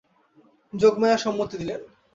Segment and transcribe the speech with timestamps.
[0.73, 1.81] যোগমায়া সম্মতি দিলেন।